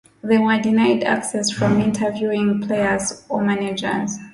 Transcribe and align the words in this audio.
They 0.23 0.39
were 0.39 0.57
denied 0.59 1.03
access 1.03 1.51
from 1.51 1.79
interviewing 1.79 2.59
players 2.65 3.23
or 3.29 3.43
managers. 3.43 4.17